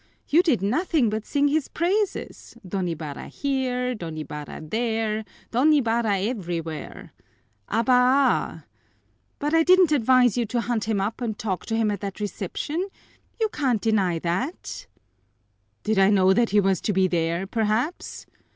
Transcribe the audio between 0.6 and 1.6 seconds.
nothing but sing